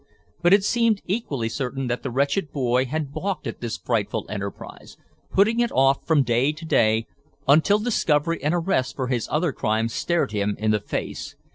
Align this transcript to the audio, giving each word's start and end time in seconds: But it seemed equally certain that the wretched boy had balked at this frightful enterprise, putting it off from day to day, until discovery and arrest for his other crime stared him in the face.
But 0.41 0.51
it 0.51 0.63
seemed 0.63 0.99
equally 1.05 1.47
certain 1.47 1.85
that 1.85 2.01
the 2.01 2.09
wretched 2.09 2.51
boy 2.51 2.85
had 2.85 3.11
balked 3.11 3.45
at 3.45 3.61
this 3.61 3.77
frightful 3.77 4.25
enterprise, 4.29 4.97
putting 5.31 5.59
it 5.59 5.71
off 5.71 6.07
from 6.07 6.23
day 6.23 6.51
to 6.53 6.65
day, 6.65 7.05
until 7.47 7.77
discovery 7.77 8.43
and 8.43 8.55
arrest 8.55 8.95
for 8.95 9.09
his 9.09 9.27
other 9.31 9.51
crime 9.53 9.89
stared 9.89 10.31
him 10.31 10.55
in 10.57 10.71
the 10.71 10.79
face. 10.79 11.35